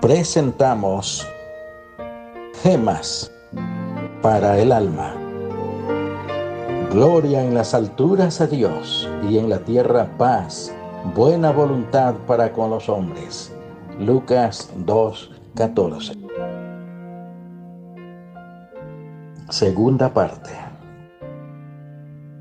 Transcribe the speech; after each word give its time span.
presentamos 0.00 1.28
Gemas 2.62 3.30
para 4.22 4.58
el 4.58 4.72
alma. 4.72 5.14
Gloria 6.90 7.44
en 7.44 7.54
las 7.54 7.74
alturas 7.74 8.40
a 8.40 8.46
Dios 8.46 9.08
y 9.28 9.36
en 9.36 9.50
la 9.50 9.58
tierra 9.58 10.08
paz, 10.16 10.72
buena 11.14 11.52
voluntad 11.52 12.14
para 12.26 12.50
con 12.52 12.70
los 12.70 12.88
hombres. 12.88 13.52
Lucas 13.98 14.70
2:14. 14.86 16.16
Segunda 19.50 20.14
parte. 20.14 20.50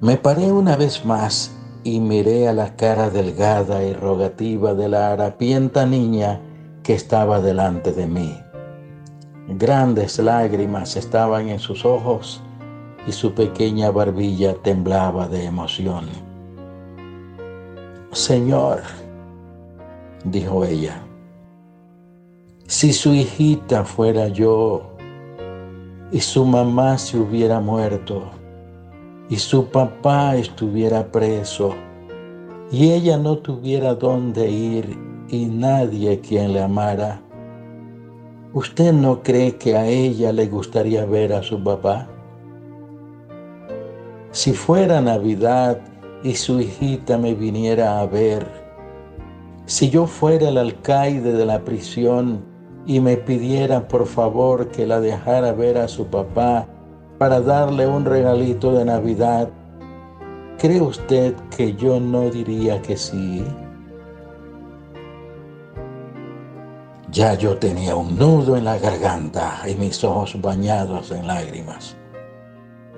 Me 0.00 0.16
paré 0.16 0.50
una 0.50 0.76
vez 0.76 1.04
más 1.04 1.54
y 1.84 2.00
miré 2.00 2.48
a 2.48 2.54
la 2.54 2.76
cara 2.76 3.10
delgada 3.10 3.84
y 3.84 3.92
rogativa 3.92 4.72
de 4.72 4.88
la 4.88 5.12
harapienta 5.12 5.84
niña 5.84 6.40
que 6.82 6.94
estaba 6.94 7.40
delante 7.40 7.92
de 7.92 8.06
mí. 8.06 8.38
Grandes 9.48 10.18
lágrimas 10.18 10.96
estaban 10.96 11.48
en 11.48 11.58
sus 11.58 11.84
ojos 11.84 12.42
y 13.06 13.12
su 13.12 13.32
pequeña 13.34 13.90
barbilla 13.90 14.54
temblaba 14.54 15.28
de 15.28 15.44
emoción. 15.44 16.06
Señor, 18.12 18.80
dijo 20.24 20.64
ella, 20.64 21.02
si 22.66 22.92
su 22.92 23.12
hijita 23.12 23.84
fuera 23.84 24.28
yo 24.28 24.82
y 26.10 26.20
su 26.20 26.44
mamá 26.44 26.98
se 26.98 27.18
hubiera 27.18 27.60
muerto 27.60 28.30
y 29.28 29.36
su 29.36 29.66
papá 29.66 30.36
estuviera 30.36 31.10
preso 31.10 31.74
y 32.70 32.92
ella 32.92 33.16
no 33.18 33.38
tuviera 33.38 33.94
dónde 33.94 34.50
ir 34.50 35.11
y 35.32 35.46
nadie 35.46 36.20
quien 36.20 36.52
le 36.52 36.60
amara. 36.62 37.22
¿Usted 38.52 38.92
no 38.92 39.22
cree 39.22 39.56
que 39.56 39.74
a 39.78 39.86
ella 39.86 40.30
le 40.30 40.46
gustaría 40.46 41.06
ver 41.06 41.32
a 41.32 41.42
su 41.42 41.64
papá? 41.64 42.06
Si 44.30 44.52
fuera 44.52 45.00
Navidad 45.00 45.80
y 46.22 46.34
su 46.34 46.60
hijita 46.60 47.16
me 47.16 47.32
viniera 47.32 48.00
a 48.00 48.06
ver, 48.06 48.46
si 49.64 49.88
yo 49.88 50.06
fuera 50.06 50.50
el 50.50 50.58
alcaide 50.58 51.32
de 51.32 51.46
la 51.46 51.64
prisión 51.64 52.44
y 52.84 53.00
me 53.00 53.16
pidiera 53.16 53.88
por 53.88 54.06
favor 54.06 54.68
que 54.68 54.86
la 54.86 55.00
dejara 55.00 55.52
ver 55.52 55.78
a 55.78 55.88
su 55.88 56.08
papá 56.08 56.66
para 57.16 57.40
darle 57.40 57.86
un 57.86 58.04
regalito 58.04 58.72
de 58.72 58.84
Navidad, 58.84 59.48
¿cree 60.58 60.82
usted 60.82 61.34
que 61.56 61.72
yo 61.72 62.00
no 62.00 62.28
diría 62.28 62.82
que 62.82 62.98
sí? 62.98 63.42
Ya 67.12 67.34
yo 67.34 67.58
tenía 67.58 67.94
un 67.94 68.16
nudo 68.18 68.56
en 68.56 68.64
la 68.64 68.78
garganta 68.78 69.60
y 69.68 69.74
mis 69.74 70.02
ojos 70.02 70.40
bañados 70.40 71.10
en 71.10 71.26
lágrimas. 71.26 71.94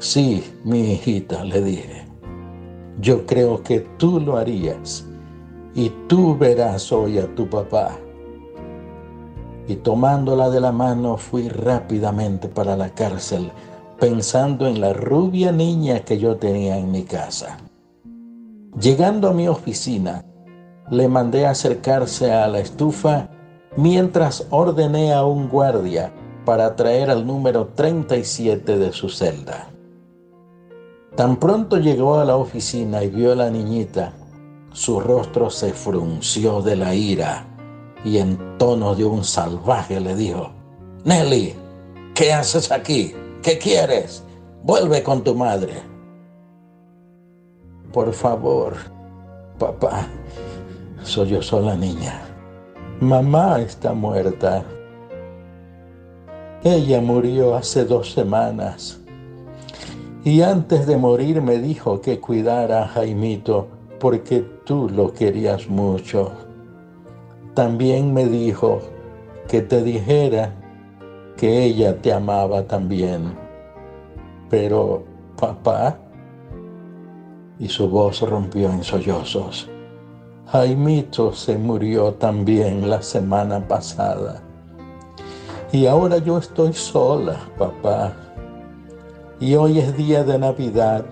Sí, 0.00 0.52
mi 0.64 0.94
hijita, 0.94 1.44
le 1.44 1.62
dije, 1.62 2.08
yo 3.00 3.24
creo 3.24 3.62
que 3.62 3.78
tú 3.98 4.18
lo 4.18 4.36
harías 4.36 5.06
y 5.76 5.90
tú 6.08 6.36
verás 6.36 6.90
hoy 6.90 7.18
a 7.18 7.32
tu 7.36 7.48
papá. 7.48 7.92
Y 9.68 9.76
tomándola 9.76 10.50
de 10.50 10.60
la 10.60 10.72
mano 10.72 11.16
fui 11.16 11.48
rápidamente 11.48 12.48
para 12.48 12.76
la 12.76 12.92
cárcel, 12.92 13.52
pensando 14.00 14.66
en 14.66 14.80
la 14.80 14.92
rubia 14.92 15.52
niña 15.52 16.00
que 16.00 16.18
yo 16.18 16.36
tenía 16.36 16.76
en 16.78 16.90
mi 16.90 17.04
casa. 17.04 17.58
Llegando 18.80 19.28
a 19.28 19.34
mi 19.34 19.46
oficina, 19.46 20.24
le 20.90 21.06
mandé 21.06 21.46
acercarse 21.46 22.32
a 22.32 22.48
la 22.48 22.58
estufa 22.58 23.28
mientras 23.76 24.46
ordené 24.50 25.12
a 25.12 25.24
un 25.24 25.48
guardia 25.48 26.12
para 26.44 26.74
traer 26.76 27.10
al 27.10 27.26
número 27.26 27.68
37 27.68 28.78
de 28.78 28.92
su 28.92 29.08
celda. 29.08 29.68
Tan 31.16 31.36
pronto 31.36 31.76
llegó 31.76 32.18
a 32.18 32.24
la 32.24 32.36
oficina 32.36 33.02
y 33.02 33.08
vio 33.08 33.32
a 33.32 33.36
la 33.36 33.50
niñita, 33.50 34.12
su 34.72 35.00
rostro 35.00 35.50
se 35.50 35.72
frunció 35.72 36.62
de 36.62 36.76
la 36.76 36.94
ira 36.94 37.46
y 38.04 38.18
en 38.18 38.58
tono 38.58 38.94
de 38.94 39.04
un 39.04 39.24
salvaje 39.24 40.00
le 40.00 40.14
dijo, 40.14 40.50
Nelly, 41.04 41.54
¿qué 42.14 42.32
haces 42.32 42.70
aquí? 42.70 43.14
¿Qué 43.42 43.58
quieres? 43.58 44.22
Vuelve 44.62 45.02
con 45.02 45.22
tu 45.24 45.34
madre. 45.34 45.82
Por 47.92 48.12
favor, 48.12 48.74
papá, 49.58 50.06
soy 51.02 51.30
yo 51.30 51.42
sola 51.42 51.74
niña. 51.74 52.29
Mamá 53.00 53.62
está 53.62 53.94
muerta. 53.94 54.62
Ella 56.62 57.00
murió 57.00 57.56
hace 57.56 57.86
dos 57.86 58.12
semanas. 58.12 59.00
Y 60.22 60.42
antes 60.42 60.86
de 60.86 60.98
morir 60.98 61.40
me 61.40 61.56
dijo 61.56 62.02
que 62.02 62.20
cuidara 62.20 62.82
a 62.82 62.88
Jaimito 62.88 63.68
porque 63.98 64.40
tú 64.66 64.90
lo 64.90 65.14
querías 65.14 65.66
mucho. 65.66 66.30
También 67.54 68.12
me 68.12 68.26
dijo 68.26 68.80
que 69.48 69.62
te 69.62 69.82
dijera 69.82 70.52
que 71.38 71.64
ella 71.64 71.96
te 72.02 72.12
amaba 72.12 72.64
también. 72.64 73.34
Pero, 74.50 75.04
papá, 75.38 75.96
y 77.58 77.66
su 77.66 77.88
voz 77.88 78.20
rompió 78.20 78.70
en 78.70 78.84
sollozos. 78.84 79.70
Jaimito 80.52 81.32
se 81.32 81.56
murió 81.56 82.14
también 82.14 82.90
la 82.90 83.02
semana 83.02 83.68
pasada. 83.68 84.42
Y 85.70 85.86
ahora 85.86 86.18
yo 86.18 86.38
estoy 86.38 86.72
sola, 86.72 87.38
papá. 87.56 88.12
Y 89.38 89.54
hoy 89.54 89.78
es 89.78 89.96
día 89.96 90.24
de 90.24 90.40
Navidad. 90.40 91.04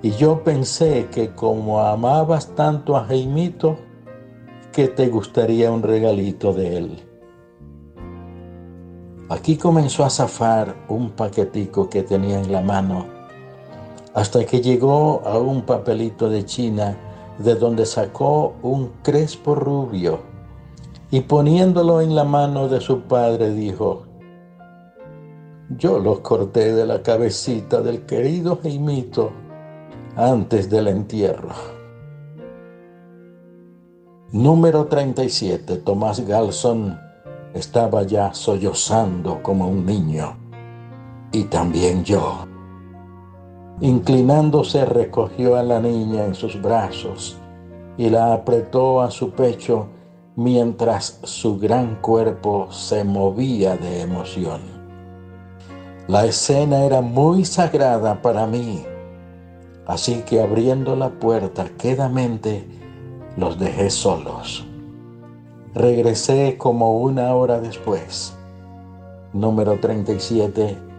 Y 0.00 0.12
yo 0.12 0.42
pensé 0.42 1.06
que 1.12 1.34
como 1.34 1.80
amabas 1.80 2.48
tanto 2.54 2.96
a 2.96 3.04
Jaimito, 3.04 3.76
que 4.72 4.88
te 4.88 5.08
gustaría 5.08 5.70
un 5.70 5.82
regalito 5.82 6.54
de 6.54 6.78
él. 6.78 7.02
Aquí 9.28 9.58
comenzó 9.58 10.02
a 10.02 10.08
zafar 10.08 10.74
un 10.88 11.10
paquetico 11.10 11.90
que 11.90 12.02
tenía 12.02 12.40
en 12.40 12.50
la 12.50 12.62
mano, 12.62 13.04
hasta 14.14 14.46
que 14.46 14.62
llegó 14.62 15.20
a 15.26 15.38
un 15.38 15.60
papelito 15.60 16.30
de 16.30 16.46
China 16.46 16.96
de 17.38 17.54
donde 17.54 17.86
sacó 17.86 18.54
un 18.62 18.92
crespo 19.02 19.54
rubio 19.54 20.20
y 21.10 21.20
poniéndolo 21.20 22.00
en 22.00 22.14
la 22.14 22.24
mano 22.24 22.68
de 22.68 22.80
su 22.80 23.02
padre 23.02 23.50
dijo, 23.50 24.06
yo 25.70 25.98
los 25.98 26.20
corté 26.20 26.74
de 26.74 26.86
la 26.86 27.02
cabecita 27.02 27.80
del 27.80 28.04
querido 28.04 28.58
Jaimito 28.62 29.32
antes 30.16 30.68
del 30.68 30.88
entierro. 30.88 31.74
Número 34.32 34.86
37. 34.86 35.76
Tomás 35.76 36.18
Galson 36.26 36.98
estaba 37.54 38.02
ya 38.02 38.34
sollozando 38.34 39.40
como 39.42 39.68
un 39.68 39.86
niño. 39.86 40.36
Y 41.30 41.44
también 41.44 42.02
yo. 42.04 42.44
Inclinándose 43.80 44.84
recogió 44.84 45.56
a 45.56 45.64
la 45.64 45.80
niña 45.80 46.24
en 46.24 46.34
sus 46.36 46.60
brazos 46.62 47.36
y 47.96 48.08
la 48.08 48.32
apretó 48.32 49.00
a 49.00 49.10
su 49.10 49.30
pecho 49.30 49.88
mientras 50.36 51.18
su 51.24 51.58
gran 51.58 51.96
cuerpo 51.96 52.68
se 52.70 53.02
movía 53.02 53.76
de 53.76 54.02
emoción. 54.02 54.60
La 56.06 56.24
escena 56.24 56.84
era 56.84 57.00
muy 57.00 57.44
sagrada 57.44 58.22
para 58.22 58.46
mí, 58.46 58.84
así 59.86 60.22
que 60.22 60.40
abriendo 60.40 60.94
la 60.94 61.10
puerta 61.10 61.66
quedamente 61.76 62.68
los 63.36 63.58
dejé 63.58 63.90
solos. 63.90 64.64
Regresé 65.74 66.56
como 66.56 66.98
una 66.98 67.34
hora 67.34 67.58
después. 67.60 68.36
Número 69.32 69.80
37 69.80 70.93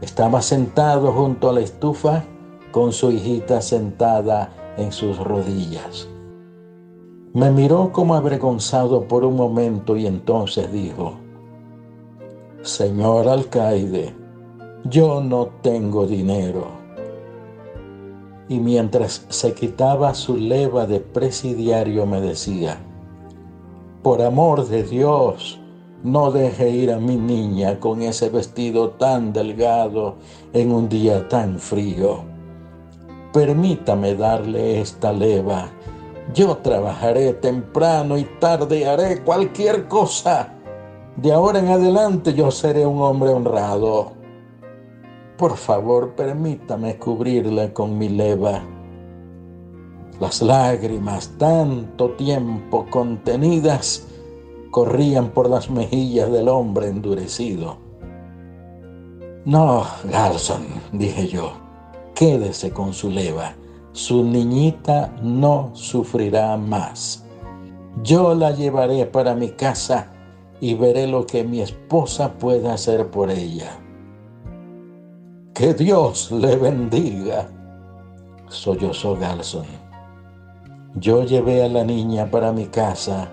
estaba 0.00 0.42
sentado 0.42 1.12
junto 1.12 1.50
a 1.50 1.52
la 1.52 1.60
estufa 1.60 2.24
con 2.72 2.92
su 2.92 3.10
hijita 3.10 3.60
sentada 3.60 4.74
en 4.76 4.92
sus 4.92 5.18
rodillas. 5.18 6.08
Me 7.32 7.50
miró 7.50 7.92
como 7.92 8.14
avergonzado 8.14 9.06
por 9.06 9.24
un 9.24 9.36
momento 9.36 9.96
y 9.96 10.06
entonces 10.06 10.72
dijo, 10.72 11.14
Señor 12.62 13.28
alcaide, 13.28 14.14
yo 14.84 15.20
no 15.20 15.46
tengo 15.62 16.06
dinero. 16.06 16.66
Y 18.48 18.58
mientras 18.58 19.26
se 19.28 19.54
quitaba 19.54 20.14
su 20.14 20.36
leva 20.36 20.86
de 20.86 20.98
presidiario 20.98 22.04
me 22.04 22.20
decía, 22.20 22.78
por 24.02 24.22
amor 24.22 24.66
de 24.66 24.82
Dios, 24.82 25.59
no 26.02 26.30
deje 26.30 26.70
ir 26.70 26.92
a 26.92 26.98
mi 26.98 27.16
niña 27.16 27.78
con 27.78 28.02
ese 28.02 28.30
vestido 28.30 28.90
tan 28.90 29.32
delgado 29.32 30.16
en 30.52 30.72
un 30.72 30.88
día 30.88 31.28
tan 31.28 31.58
frío. 31.58 32.24
Permítame 33.32 34.14
darle 34.14 34.80
esta 34.80 35.12
leva. 35.12 35.70
Yo 36.34 36.56
trabajaré 36.58 37.34
temprano 37.34 38.16
y 38.16 38.24
tarde, 38.38 38.86
haré 38.86 39.22
cualquier 39.22 39.88
cosa 39.88 40.54
De 41.16 41.32
ahora 41.32 41.58
en 41.58 41.68
adelante 41.68 42.34
yo 42.34 42.50
seré 42.50 42.86
un 42.86 43.02
hombre 43.02 43.30
honrado. 43.30 44.12
Por 45.36 45.56
favor, 45.56 46.14
permítame 46.14 46.98
cubrirla 46.98 47.74
con 47.74 47.98
mi 47.98 48.08
leva. 48.08 48.62
Las 50.18 50.40
lágrimas, 50.40 51.32
tanto 51.36 52.10
tiempo 52.12 52.86
contenidas, 52.90 54.06
corrían 54.70 55.30
por 55.30 55.48
las 55.50 55.70
mejillas 55.70 56.30
del 56.30 56.48
hombre 56.48 56.88
endurecido. 56.88 57.78
No, 59.44 59.84
Garson, 60.04 60.66
dije 60.92 61.26
yo, 61.28 61.52
quédese 62.14 62.70
con 62.70 62.92
su 62.92 63.10
leva. 63.10 63.54
Su 63.92 64.22
niñita 64.22 65.12
no 65.22 65.70
sufrirá 65.72 66.56
más. 66.56 67.24
Yo 68.02 68.34
la 68.34 68.52
llevaré 68.52 69.06
para 69.06 69.34
mi 69.34 69.48
casa 69.48 70.12
y 70.60 70.74
veré 70.74 71.06
lo 71.06 71.26
que 71.26 71.42
mi 71.42 71.60
esposa 71.60 72.34
pueda 72.34 72.74
hacer 72.74 73.10
por 73.10 73.30
ella. 73.30 73.80
Que 75.54 75.74
Dios 75.74 76.30
le 76.30 76.56
bendiga, 76.56 77.48
sollozó 78.48 79.16
Galson. 79.16 79.66
Yo 80.94 81.24
llevé 81.24 81.64
a 81.64 81.68
la 81.68 81.84
niña 81.84 82.30
para 82.30 82.52
mi 82.52 82.66
casa 82.66 83.30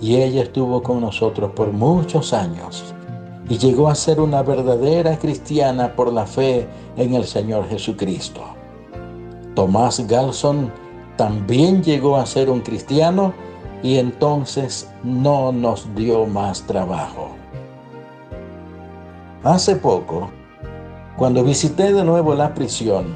y 0.00 0.16
ella 0.16 0.42
estuvo 0.42 0.82
con 0.82 1.00
nosotros 1.00 1.52
por 1.52 1.72
muchos 1.72 2.32
años 2.32 2.94
y 3.48 3.58
llegó 3.58 3.88
a 3.88 3.94
ser 3.94 4.20
una 4.20 4.42
verdadera 4.42 5.18
cristiana 5.18 5.94
por 5.94 6.12
la 6.12 6.26
fe 6.26 6.66
en 6.96 7.14
el 7.14 7.24
Señor 7.24 7.68
Jesucristo. 7.68 8.42
Tomás 9.54 10.06
Galson 10.06 10.70
también 11.16 11.82
llegó 11.82 12.16
a 12.16 12.26
ser 12.26 12.50
un 12.50 12.60
cristiano 12.60 13.32
y 13.82 13.98
entonces 13.98 14.90
no 15.02 15.52
nos 15.52 15.94
dio 15.94 16.26
más 16.26 16.62
trabajo. 16.62 17.30
Hace 19.44 19.76
poco, 19.76 20.28
cuando 21.16 21.44
visité 21.44 21.92
de 21.92 22.04
nuevo 22.04 22.34
la 22.34 22.52
prisión, 22.52 23.14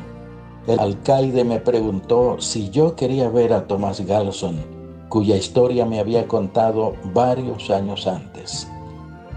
el 0.67 0.79
alcaide 0.79 1.45
me 1.45 1.59
preguntó 1.59 2.37
si 2.39 2.71
yo 2.71 2.95
quería 2.95 3.29
ver 3.29 3.53
a 3.53 3.67
Tomás 3.67 4.01
Galson, 4.01 4.80
cuya 5.11 5.37
historia 5.37 5.85
me 5.85 6.01
había 6.01 6.27
contado 6.27 6.95
varios 7.13 7.69
años 7.69 8.07
antes. 8.07 8.67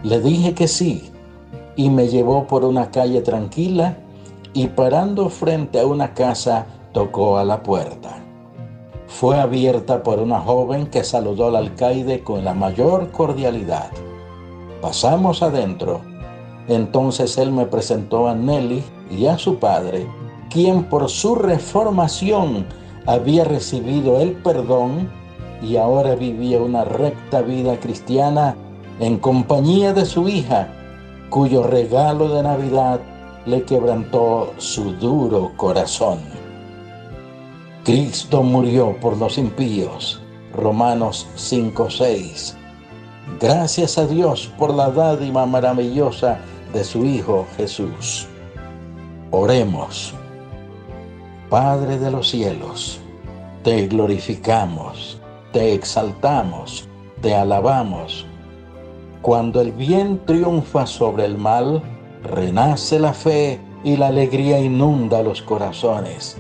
Le 0.04 0.22
dije 0.22 0.54
que 0.54 0.70
sí 0.70 1.12
y 1.75 1.90
me 1.90 2.08
llevó 2.08 2.48
por 2.48 2.64
una 2.64 2.92
calle 2.92 3.22
tranquila 3.22 3.98
y 4.54 4.68
parando 4.68 5.30
frente 5.30 5.80
a 5.80 5.88
una 5.88 6.14
casa 6.14 6.68
tocó 6.94 7.38
a 7.38 7.44
la 7.44 7.64
puerta. 7.64 8.24
Fue 9.08 9.40
abierta 9.40 10.04
por 10.04 10.20
una 10.20 10.40
joven 10.40 10.88
que 10.88 11.04
saludó 11.04 11.48
al 11.48 11.56
alcaide 11.56 12.24
con 12.24 12.46
la 12.46 12.54
mayor 12.54 13.12
cordialidad. 13.12 13.90
Pasamos 14.81 15.42
adentro. 15.42 16.02
Entonces 16.68 17.38
él 17.38 17.52
me 17.52 17.66
presentó 17.66 18.28
a 18.28 18.36
Nelly 18.36 18.84
y 19.10 19.25
a 19.25 19.38
su 19.38 19.58
padre, 19.58 20.08
quien 20.50 20.84
por 20.84 21.10
su 21.10 21.36
reformación 21.36 22.66
había 23.06 23.44
recibido 23.44 24.20
el 24.22 24.34
perdón 24.34 25.10
y 25.63 25.77
ahora 25.77 26.15
vivía 26.15 26.62
una 26.62 26.83
recta 26.83 27.42
vida 27.42 27.80
cristiana 27.80 28.56
en 29.00 29.18
compañía 29.18 29.94
de 29.94 30.06
su 30.06 30.27
hija, 30.27 30.68
cuyo 31.30 31.63
regalo 31.63 32.30
de 32.30 32.44
Navidad 32.44 33.00
le 33.45 33.63
quebrantó 33.63 34.54
su 34.57 34.92
duro 34.94 35.54
corazón. 35.56 36.19
Cristo 37.83 38.44
murió 38.44 38.95
por 39.00 39.18
los 39.18 39.38
impíos. 39.38 40.21
Romanos 40.54 41.27
5:6. 41.36 42.56
Gracias 43.39 43.98
a 43.98 44.06
Dios 44.06 44.51
por 44.57 44.74
la 44.74 44.92
dádiva 44.92 45.45
maravillosa 45.45 46.39
de 46.74 46.83
su 46.83 47.06
Hijo 47.06 47.45
Jesús. 47.57 48.27
Oremos. 49.31 50.13
Padre 51.50 52.00
de 52.00 52.12
los 52.12 52.30
cielos, 52.30 53.00
te 53.63 53.88
glorificamos, 53.88 55.19
te 55.53 55.73
exaltamos, 55.73 56.89
te 57.21 57.33
alabamos 57.33 58.25
cuando 59.23 59.61
el 59.61 59.71
bien 59.71 60.19
triunfa 60.25 60.85
sobre 60.85 61.23
el 61.23 61.38
mal, 61.38 61.81
renace 62.23 63.00
la 63.00 63.13
fe 63.13 63.57
y 63.81 63.95
la 63.95 64.07
alegría 64.07 64.59
inunda 64.59 65.23
los 65.23 65.41
corazones. 65.41 66.35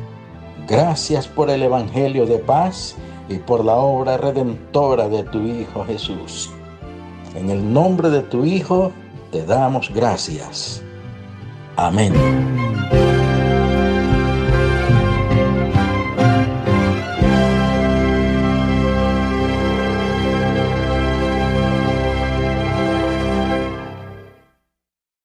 Gracias 0.67 1.25
por 1.25 1.49
el 1.49 1.63
Evangelio 1.63 2.25
de 2.25 2.39
paz 2.39 2.97
y 3.29 3.35
por 3.35 3.63
la 3.63 3.75
obra 3.77 4.17
redentora 4.17 5.07
de 5.07 5.23
tu 5.23 5.39
Hijo 5.39 5.85
Jesús. 5.85 6.51
En 7.35 7.49
el 7.49 7.71
nombre 7.71 8.09
de 8.09 8.21
tu 8.23 8.43
Hijo 8.43 8.91
te 9.31 9.45
damos 9.45 9.89
gracias. 9.89 10.83
Amén. 11.77 12.72